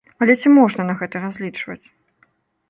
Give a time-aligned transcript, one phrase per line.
[0.25, 1.83] Але ці можна на гэта разлічваць?